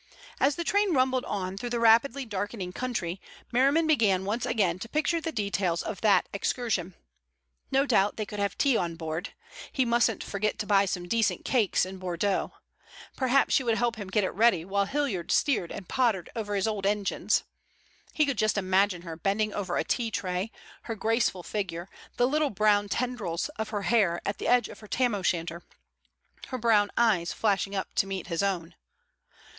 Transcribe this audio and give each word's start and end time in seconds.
As 0.39 0.55
the 0.55 0.63
train 0.63 0.95
rumbled 0.95 1.25
on 1.25 1.57
through 1.57 1.69
the 1.69 1.79
rapidly 1.79 2.25
darkening 2.25 2.73
country 2.73 3.21
Merriman 3.51 3.85
began 3.85 4.25
once 4.25 4.47
again 4.47 4.79
to 4.79 4.89
picture 4.89 5.21
the 5.21 5.31
details 5.31 5.83
of 5.83 6.01
that 6.01 6.27
excursion. 6.33 6.95
No 7.69 7.85
doubt 7.85 8.17
they 8.17 8.25
could 8.25 8.39
have 8.39 8.57
tea 8.57 8.75
on 8.75 8.95
board.... 8.95 9.29
He 9.71 9.85
mustn't 9.85 10.23
forget 10.23 10.57
to 10.57 10.65
buy 10.65 10.85
some 10.85 11.07
decent 11.07 11.45
cakes 11.45 11.85
in 11.85 11.99
Bordeaux.... 11.99 12.51
Perhaps 13.15 13.53
she 13.53 13.61
would 13.63 13.77
help 13.77 13.97
him 13.97 14.09
to 14.09 14.11
get 14.15 14.23
it 14.23 14.31
ready 14.31 14.65
while 14.65 14.85
Hilliard 14.85 15.31
steered 15.31 15.71
and 15.71 15.87
pottered 15.87 16.31
over 16.35 16.55
his 16.55 16.67
old 16.67 16.87
engines.... 16.87 17.43
He 18.11 18.25
could 18.25 18.39
just 18.39 18.57
imagine 18.57 19.03
her 19.03 19.15
bending 19.15 19.53
over 19.53 19.77
a 19.77 19.83
tea 19.83 20.09
tray, 20.09 20.51
her 20.85 20.95
graceful 20.95 21.43
figure, 21.43 21.87
the 22.17 22.27
little 22.27 22.49
brown 22.49 22.89
tendrils 22.89 23.49
of 23.49 23.69
her 23.69 23.83
hair 23.83 24.19
at 24.25 24.39
the 24.39 24.47
edge 24.47 24.67
of 24.67 24.79
her 24.79 24.87
tam 24.87 25.13
o' 25.13 25.21
shanter, 25.21 25.61
her 26.47 26.57
brown 26.57 26.89
eyes 26.97 27.31
flashing 27.33 27.75
up 27.75 27.93
to 27.93 28.07
meet 28.07 28.25
his 28.25 28.41
own.... 28.41 28.73